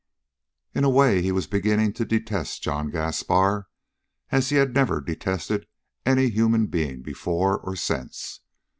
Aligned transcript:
In 0.73 0.83
a 0.83 0.89
way 0.89 1.21
he 1.21 1.31
was 1.31 1.45
beginning 1.45 1.93
to 1.93 2.05
detest 2.05 2.63
John 2.63 2.89
Gaspar 2.89 3.69
as 4.31 4.49
he 4.49 4.55
had 4.55 4.73
never 4.73 4.99
detested 4.99 5.67
any 6.07 6.27
human 6.31 6.65
being 6.65 7.03
before 7.03 7.59
or 7.59 7.75
since. 7.75 8.39